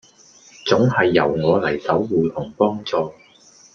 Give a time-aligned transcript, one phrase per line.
[0.65, 3.13] 總係由我嚟守護同幫助